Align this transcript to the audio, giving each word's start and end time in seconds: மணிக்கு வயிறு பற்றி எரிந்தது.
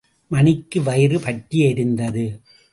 மணிக்கு 0.27 0.81
வயிறு 0.81 1.19
பற்றி 1.19 1.59
எரிந்தது. 1.65 2.25